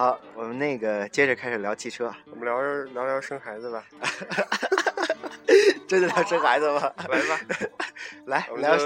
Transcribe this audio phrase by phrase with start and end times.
[0.00, 2.10] 好，我们那个接着开始聊汽车。
[2.30, 3.84] 我们聊聊聊生孩子吧。
[5.86, 6.90] 真的聊生孩子吗？
[7.06, 7.38] 来吧，
[8.24, 8.78] 来聊，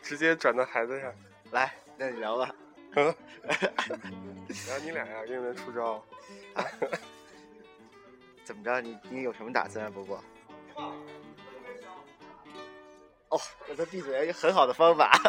[0.00, 1.12] 直接转到孩子上。
[1.50, 2.50] 来，那你聊吧。
[2.94, 3.14] 聊
[4.82, 6.02] 你俩呀，有没有出招？
[8.42, 8.80] 怎么着？
[8.80, 9.90] 你你有什么打算啊？
[9.94, 10.24] 伯伯？
[13.28, 15.20] 哦，让他闭嘴，很好的方法。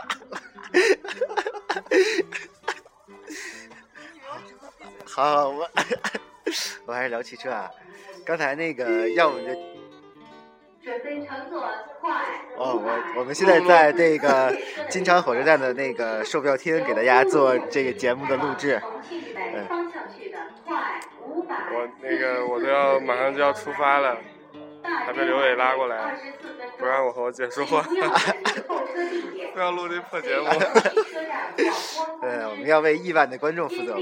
[5.13, 5.69] 好，我
[6.87, 7.69] 我还是聊汽车啊。
[8.25, 9.45] 刚才那个，要不就
[10.83, 11.67] 准备乘坐
[11.99, 12.11] 快。
[12.57, 14.55] 哦，我我们现在在这个
[14.89, 18.81] 金昌火车站的那个售票厅给大家做这个节目的录制。
[19.09, 19.67] 嗯。
[21.73, 24.17] 我那个我都要马上就要出发了，
[24.83, 26.17] 还被刘伟拉过来，
[26.81, 27.83] 不让我和我姐说话。
[29.53, 30.49] 不要录这破节目。
[32.21, 33.93] 对，我们要为亿万的观众负责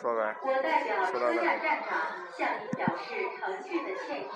[0.00, 0.36] 说呗。
[0.42, 1.90] 我代表车站站长
[2.38, 4.28] 向您表示诚挚的歉意，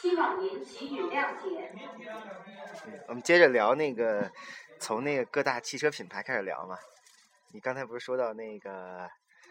[0.00, 1.70] 希望您给予谅解。
[3.06, 4.30] 我们接着聊那个，
[4.80, 6.78] 从那个各大汽车品牌开始聊嘛。
[7.52, 9.08] 你刚才不是说到那个，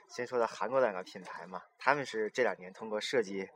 [0.10, 1.62] 先说到韩国两个品牌嘛？
[1.78, 3.48] 他们是这两年通过设计、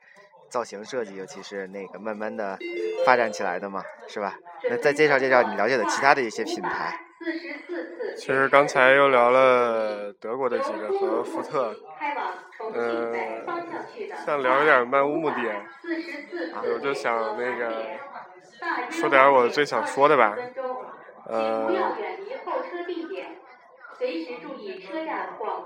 [0.49, 2.57] 造型设计，尤其是那个慢慢的
[3.05, 4.37] 发展起来的嘛，是吧？
[4.69, 6.99] 那再介绍介绍你了解的其他的一些品牌。
[8.15, 11.75] 其实刚才又聊了德国的几个和福特，
[12.75, 13.45] 嗯，
[14.23, 15.35] 想聊一点漫无目的，
[16.71, 17.87] 我就想那个
[18.91, 20.37] 说点我最想说的吧，
[21.25, 21.95] 呃，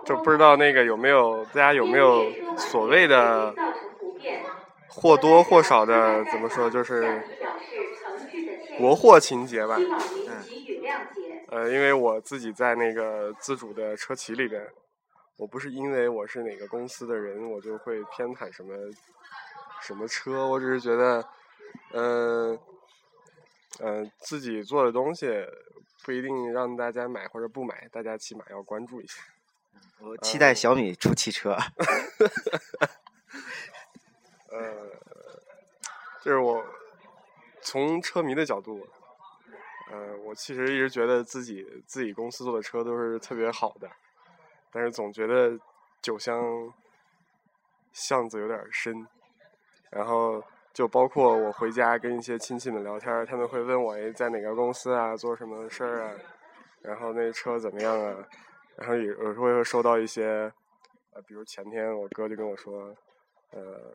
[0.05, 3.53] 就不知道那个有没有大家有没有所谓的
[4.89, 7.21] 或多或少的怎么说就是
[8.77, 9.81] 国货情节吧。
[10.27, 10.43] 嗯
[11.49, 14.61] 呃，因为我自己在那个自主的车企里边，
[15.37, 18.75] 我不是因为我是哪个公司的人，我就会偏袒什么
[19.81, 20.45] 什么车。
[20.45, 21.25] 我只是觉得，
[21.93, 22.59] 嗯
[23.79, 25.27] 嗯，自己做的东西
[26.03, 29.21] 不一定让大家买或者不买，大家起码要关注一下。
[29.99, 31.57] 我期待小米出汽车。
[34.49, 34.89] 呃，
[36.21, 36.65] 就是我
[37.61, 38.87] 从车迷的角度。
[39.89, 43.89] 呃，我其实一直觉得自己自己公司做的车都是特别好的，
[44.71, 45.57] 但是总觉得
[46.01, 46.73] 酒香
[47.93, 49.07] 巷子有点深。
[49.89, 50.43] 然后
[50.77, 56.13] 就包括我回家跟一些亲戚们聊天，他们会问我诶在哪个公司啊，做什么事儿啊，
[56.83, 58.15] 然后那车怎么样啊？
[58.75, 60.23] 然后有有时候会收到一些，
[61.15, 62.95] 呃，比如前天我哥就跟我说，
[63.53, 63.91] 呃，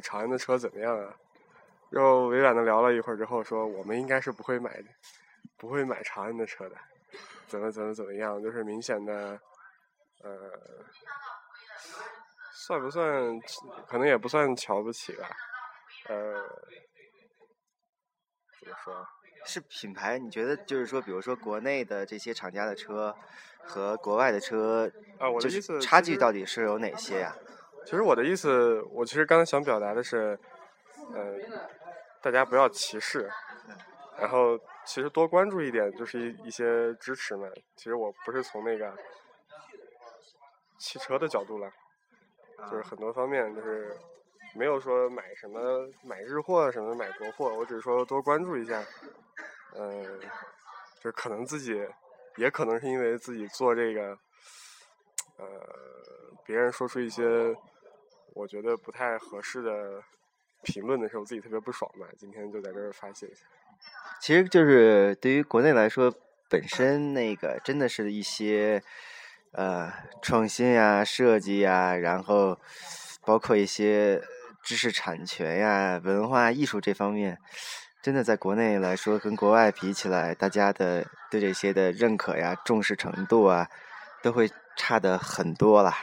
[0.00, 1.12] 长安的车怎么样啊？
[1.90, 4.80] 又委婉的聊了一会儿之后，说我们应该是不会买，
[5.56, 6.76] 不会买长安的车的，
[7.48, 9.36] 怎么怎么怎么样，就是明显的，
[10.22, 10.52] 呃，
[12.68, 13.40] 算不算？
[13.86, 15.26] 可能也不算瞧不起吧，
[16.10, 16.34] 呃，
[18.60, 19.08] 怎么说？
[19.46, 20.18] 是品牌？
[20.18, 23.16] 你觉得就是说，比如说国内的这些厂家的车
[23.62, 27.34] 和国外的车，啊，我的意思，差距到底是有哪些呀？
[27.86, 30.38] 其实我的意思，我其实刚才想表达的是，
[31.14, 31.38] 呃。
[32.20, 33.30] 大家不要歧视，
[34.18, 37.48] 然后其实多关注一点，就是一一些支持嘛。
[37.76, 38.92] 其实我不是从那个
[40.80, 41.72] 汽车的角度来，
[42.70, 43.96] 就是很多方面就是
[44.54, 48.84] 没有说买什么买日货什么买国货，我只是说多关注一下。
[49.74, 50.20] 嗯，
[51.00, 51.80] 就可能自己
[52.36, 54.18] 也可能是因为自己做这个，
[55.36, 55.46] 呃，
[56.44, 57.54] 别人说出一些
[58.34, 60.02] 我觉得不太合适的。
[60.64, 63.46] 评论的时候自己特别不爽嘛，今天就在这儿发泄一下。
[64.20, 66.12] 其实就是对于国内来说，
[66.50, 68.82] 本身那个真的是一些
[69.58, 69.92] 呃
[70.22, 72.56] 创新呀、设计呀，然后
[73.24, 74.22] 包括一些
[74.62, 77.38] 知识产权呀、文化艺术这方面，
[78.00, 83.68] 真的在国内来说跟国外比起来，大家的对这些的认可呀、重视程度啊，
[84.22, 85.98] 都会差的很多啦。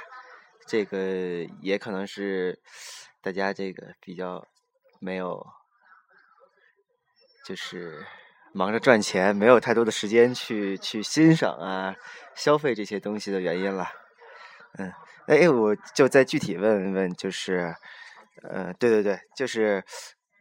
[0.67, 0.97] 这个
[1.61, 2.59] 也可能是。
[3.25, 4.47] 大家这个比较
[4.99, 5.47] 没有，
[7.43, 8.05] 就是
[8.55, 11.93] 忙着赚钱，没有太多的时间去去欣赏啊、
[12.33, 13.85] 消费这些东西的原因了。
[14.77, 14.93] 嗯，
[15.27, 17.75] 哎，我就再具体问问，就是，
[18.43, 19.83] 呃，对对对，就是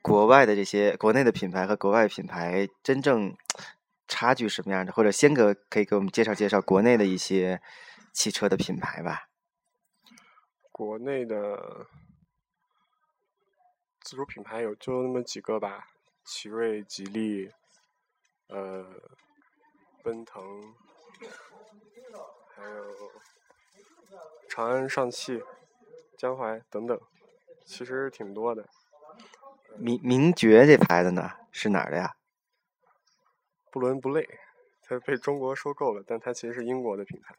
[0.00, 3.36] 国外的这些国内的品牌和国外品牌真正
[4.06, 4.92] 差距什么样的？
[4.92, 7.60] 或者先哥可以给我们介绍介绍国内的一些
[8.12, 9.24] 汽车的品牌吧。
[10.70, 11.88] 国内的。
[14.00, 15.86] 自主品牌有就那么几个吧，
[16.26, 17.50] 奇瑞、吉利，
[18.48, 18.86] 呃，
[20.02, 20.74] 奔腾，
[22.54, 23.12] 还有
[24.48, 25.42] 长安、上汽、
[26.16, 27.00] 江淮等等，
[27.64, 28.68] 其实挺多的。
[29.76, 32.14] 名名爵这牌子呢是哪儿的呀？
[33.70, 34.38] 不伦不类，
[34.82, 37.34] 它被中国收购了，但它其实是英国的品牌。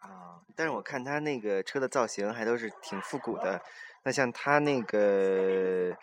[0.00, 3.62] 啊，但是我看它那个车的造型还都是挺复古的。
[4.02, 5.96] 那像它那个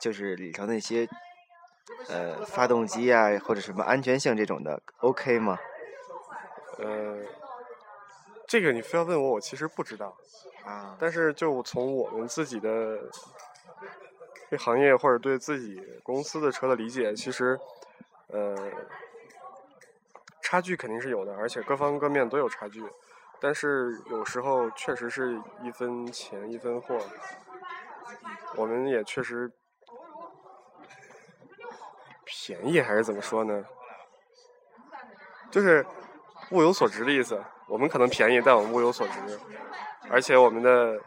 [0.00, 1.08] 就是里头那些
[2.08, 5.58] 呃发动机啊或者什么安全性这种的，OK 吗？
[6.78, 7.18] 呃，
[8.46, 10.16] 这个你非要问我，我其实不知道。
[10.64, 12.98] 啊，但是就从我们自己的
[14.48, 17.58] 对行业或者对自己公司的车的理解，其实
[18.28, 18.56] 呃
[20.40, 22.82] 差距肯定是有的，而且各方各面都有差距。
[23.40, 26.98] 但是有时候确实是一分钱一分货，
[28.56, 29.52] 我们也确实
[32.46, 33.64] 便宜还是怎么说呢？
[35.50, 35.86] 就是
[36.50, 37.42] 物有所值的意思。
[37.66, 39.14] 我们可能便宜，但我们物有所值，
[40.10, 41.00] 而且我们的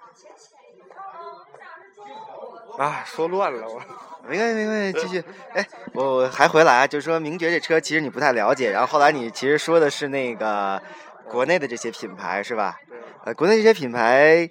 [2.80, 3.80] 啊，说乱了我。
[4.28, 5.24] 没关系，没关系，继续。
[5.54, 5.63] 哎，
[5.94, 10.81] 我还回来，就是说名爵这车其实你不太了解，然后后来你其实说的是那个
[11.30, 12.80] 国内的这些品牌是吧？
[13.27, 14.50] 呃，国内这些品牌，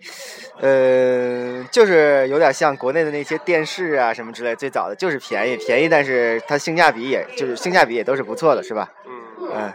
[0.60, 8.92] 呃，就是有点像国内的那些电视啊什么之类，最早的就是便宜，便宜，但是它性价比也就是性价比也都是不错的，是吧？
[9.06, 9.12] 嗯。
[9.54, 9.72] 嗯。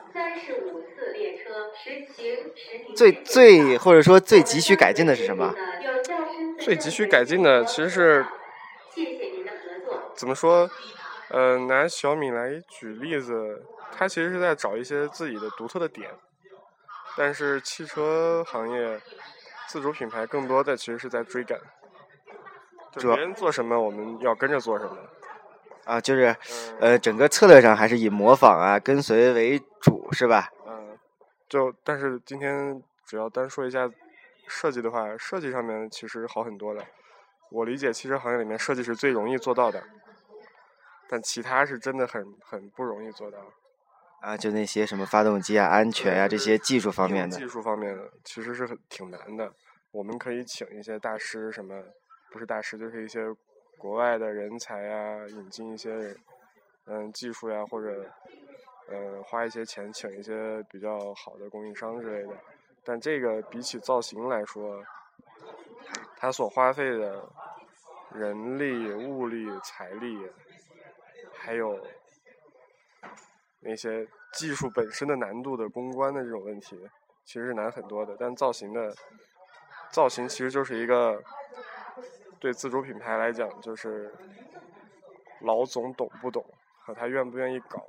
[2.94, 5.52] 最最或者说最急需改进的是什么？
[6.60, 8.24] 最急需改进的其实是。
[10.16, 10.70] 怎么说？
[11.30, 13.64] 呃，拿小米来举例子，
[13.98, 16.08] 它其实是在找一些自己的独特的点。
[17.18, 19.00] 但是汽车行业
[19.68, 21.60] 自主品牌更多的其实是在追赶，
[22.94, 24.98] 就别人做什么我们要跟着做什么。
[25.86, 26.36] 啊，就是
[26.80, 30.50] 呃，整个策略上还是以模仿啊、跟随为主，是吧？
[30.66, 30.98] 嗯。
[31.50, 33.90] 就但是今天主要单说一下
[34.48, 36.84] 设计的话，设计上面其实好很多了。
[37.50, 39.84] 我理解汽车行业里面设计是最容易做到的。
[41.10, 43.38] 但其他是真的很很不容易做到，
[44.22, 47.36] 啊，就那些什么发动机啊、安全啊这些技术方面的。
[47.36, 49.52] 技术方面的其实是很挺难的。
[49.92, 51.84] 我们可以请一些大师，什么
[52.32, 53.20] 不是大师，就是一些
[53.78, 56.16] 国外的人才啊，引进一些
[56.86, 58.06] 嗯技术呀，或者
[58.88, 62.34] 呃花一些钱请一些比较好的供应商之类的。
[62.84, 64.82] 但这个比起造型来说，
[66.16, 67.28] 它所花费的
[68.14, 70.18] 人力、物力、财力。
[71.34, 71.80] 还有
[73.62, 76.78] 那些技术本身的难度的公关的这种问题，
[77.24, 78.16] 其实是难很多的。
[78.20, 78.94] 但造型的
[79.92, 81.24] 造型其实就是一个
[82.40, 84.14] 对自主品牌来讲，就是
[85.42, 86.44] 老总懂不懂
[86.80, 87.88] 和他愿不愿意搞。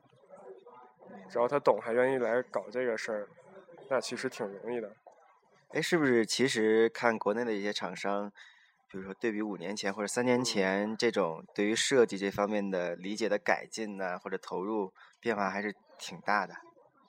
[1.28, 3.28] 只要他懂还愿意来搞这个事儿，
[3.88, 4.94] 那其实挺容易的。
[5.70, 6.24] 哎，是不是？
[6.26, 8.30] 其实看国内的一些厂商。
[8.92, 16.54] 比如说，对比五年前或者三年前这种对于设计这方面的理解的改进呢，或者投入变化还是挺大的。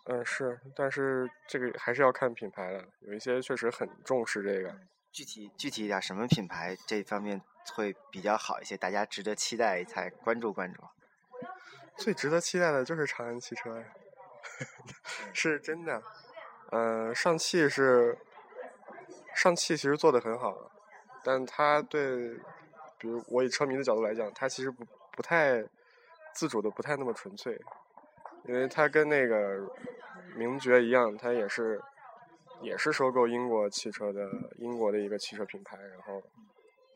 [0.05, 4.73] 嗯，是，但是这个还是要看品牌的，有一些确实很重视这个。
[5.11, 7.41] 具体具体一点，什么品牌这方面
[7.73, 8.77] 会比较好一些？
[8.77, 10.81] 大家值得期待，才关注关注。
[11.97, 13.85] 最值得期待的就是长安汽车呀，
[15.33, 16.01] 是真的。
[16.71, 18.17] 嗯，上汽是，
[19.35, 20.71] 上汽其实做的很好。
[21.23, 22.29] 但他对，
[22.97, 25.63] 比如我以车迷的角度来讲，他其实不不太
[26.33, 27.57] 自主的，不太那么纯粹，
[28.45, 29.65] 因为他跟那个
[30.35, 31.81] 名爵一样，他也是
[32.61, 36.21] 也是收购英国汽车的英国的一个汽车品牌，然后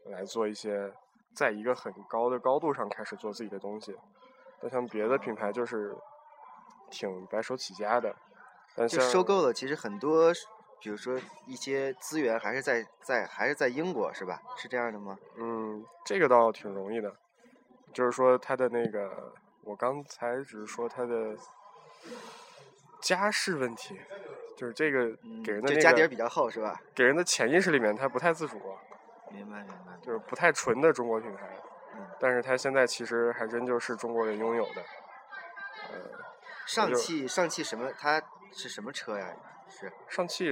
[0.05, 0.91] 来做一些
[1.33, 3.95] 在一个很高的高度上开始做自己的东西。
[4.59, 5.95] 但像别的品牌就是
[6.89, 8.13] 挺白手起家的，
[8.75, 10.33] 但就收购了，其实很多。
[10.79, 14.41] 比如说一些资源还是在在还是在英国是吧？
[14.57, 15.17] 是这样的吗？
[15.35, 17.13] 嗯，这个倒挺容易的，
[17.93, 21.35] 就是说他的那个，我刚才只是说他的
[23.01, 23.99] 家世问题，
[24.55, 25.07] 就是这个
[25.43, 26.79] 给人的那个家底儿比较厚是吧？
[26.93, 28.57] 给人的潜意识里面他不太自主，
[29.31, 31.49] 明白明白，就是不太纯的中国品牌，
[32.19, 34.81] 但是他现在其实还真就是中国人拥有的。
[35.89, 35.99] 呃，
[36.65, 37.91] 上汽上汽什么？
[37.97, 39.33] 它是什么车呀？
[39.69, 39.91] 是。
[40.07, 40.47] 上汽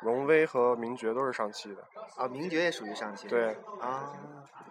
[0.00, 1.82] 荣威和名爵都是上汽的
[2.16, 4.14] 啊，名爵也属于上汽对啊，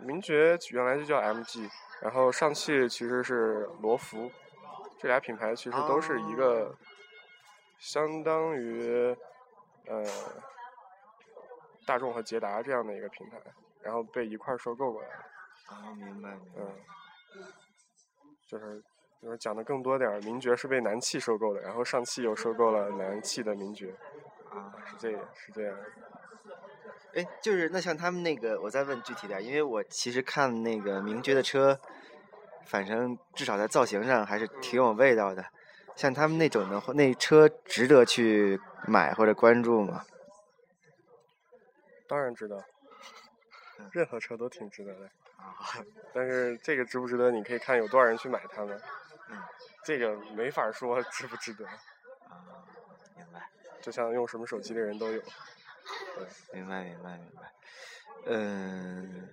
[0.02, 1.70] 名爵原来就叫 MG，
[2.02, 4.32] 然后上汽其实是罗孚，
[5.00, 6.76] 这俩品牌其实都是一个
[7.80, 9.16] 相当于
[9.88, 10.04] 呃
[11.86, 13.38] 大众和捷达这样的一个品牌，
[13.82, 15.08] 然后被一块收购过来
[15.68, 16.38] 啊，明白。
[16.56, 16.72] 嗯，
[18.48, 18.84] 就是。
[19.22, 23.96] 就是讲的更多点儿，名爵是被南汽收购的，然后上汽又收购了南汽的名爵。
[24.50, 25.78] 啊，是这样，是这样。
[27.16, 31.80] 哎，就是那像他们那个，我再问具体点，因为我其实看那个名爵的车，
[32.66, 35.46] 反正至少在造型上还是挺有味道的。
[35.96, 40.04] 像他们那种的话，那车值得去买或者关注吗？
[42.08, 42.64] 当然值得，
[43.92, 45.06] 任何车都挺值得的。
[45.38, 45.56] 啊，
[46.14, 48.82] 但是这个值不值得，你可以看有多少人去买它们。
[49.30, 49.38] 嗯，
[49.84, 51.68] 这个没法说值不值得。
[51.68, 52.66] 啊，
[53.16, 53.48] 明白，
[53.82, 55.22] 就像用什么手机的人都有。
[55.22, 57.52] 对，明白，明白，明白。
[58.28, 59.30] 嗯，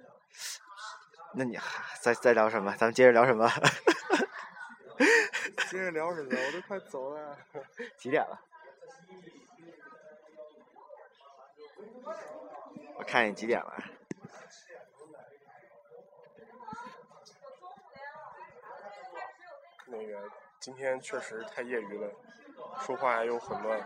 [1.35, 2.75] 那你还再再聊什么？
[2.77, 3.49] 咱们接着聊什么？
[5.71, 6.29] 接着聊什么？
[6.37, 7.39] 我都快走了。
[7.97, 8.39] 几点了？
[12.97, 13.83] 我看你几点了？
[19.87, 20.19] 那个
[20.59, 22.09] 今天确实太业余了，
[22.81, 23.79] 说话又很乱，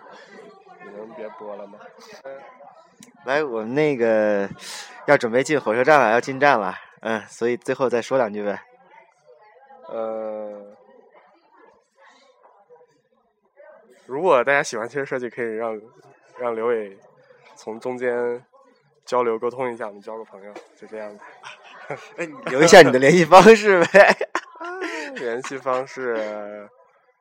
[0.85, 1.81] 你能别播了吗？
[3.25, 4.49] 来，我们那个
[5.07, 8.63] 要准备进火车站了，要进站了，嗯，所以最后再说两句呗。
[9.89, 10.77] 呃，
[14.07, 15.81] 如果大家喜欢汽车设计，可以让
[16.39, 16.97] 让刘伟
[17.57, 18.45] 从中间
[19.07, 21.21] 交流沟通一下，我们交个朋友，就这样子。
[22.17, 24.17] 哎，你留一下你的联系方式呗。
[25.15, 26.69] 联系方式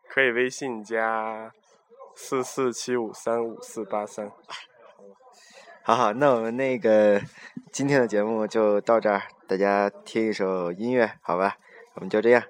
[0.09, 1.51] 可以微信加
[2.15, 4.31] 四四七五三五四八三。
[5.83, 7.21] 好好，那我们那个
[7.71, 11.57] 今天的节目就到这儿，大家听一首音乐，好吧？
[11.93, 12.43] 我们就这样。